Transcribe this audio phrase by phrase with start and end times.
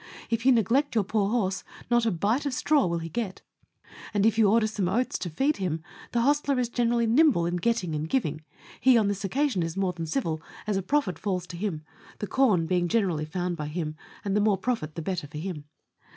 [0.31, 3.43] If you neglect your poor horse, not a bite of straw will he get;
[4.15, 7.57] and if you order some oats to feed him, the hostler is generally nimble in
[7.57, 8.41] getting and giving;
[8.79, 11.83] he on this occasion is more than civil, as a profit falls to him,
[12.17, 13.95] the corn being generally found by him,
[14.25, 15.65] and the more profit the better for him.